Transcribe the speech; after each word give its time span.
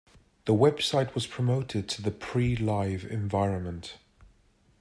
The 0.45 0.55
website 0.55 1.13
was 1.13 1.27
promoted 1.27 1.87
to 1.89 2.01
the 2.01 2.09
pre-live 2.09 3.05
environment. 3.05 3.99